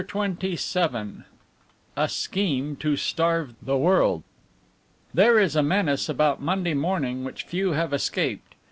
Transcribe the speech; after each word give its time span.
CHAPTER 0.01 0.47
XXVII 0.55 1.25
A 1.95 2.09
SCHEME 2.09 2.75
TO 2.77 2.95
STARVE 2.95 3.53
THE 3.61 3.77
WORLD 3.77 4.23
There 5.13 5.37
is 5.37 5.55
a 5.55 5.61
menace 5.61 6.09
about 6.09 6.41
Monday 6.41 6.73
morning 6.73 7.23
which 7.23 7.43
few 7.43 7.73
have 7.73 7.93
escaped. 7.93 8.55